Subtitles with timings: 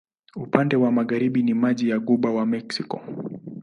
[0.35, 3.01] Upande wa magharibi ni maji wa Ghuba ya Meksiko.